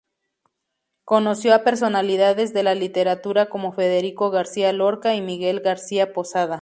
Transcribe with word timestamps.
Conoció 1.05 1.53
a 1.53 1.63
personalidades 1.63 2.53
de 2.53 2.63
la 2.63 2.73
literatura 2.73 3.49
como 3.49 3.71
Federico 3.71 4.31
García 4.31 4.73
Lorca 4.73 5.13
y 5.13 5.21
Miguel 5.21 5.59
García 5.59 6.11
Posada. 6.11 6.59